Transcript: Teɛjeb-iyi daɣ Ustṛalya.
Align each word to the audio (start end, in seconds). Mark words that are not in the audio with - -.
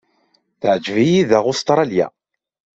Teɛjeb-iyi 0.59 1.21
daɣ 1.29 1.45
Ustṛalya. 1.51 2.07